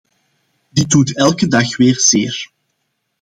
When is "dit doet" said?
0.69-1.15